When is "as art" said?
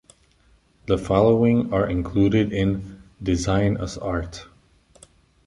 3.79-4.47